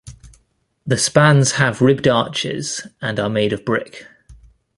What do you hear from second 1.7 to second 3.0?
ribbed arches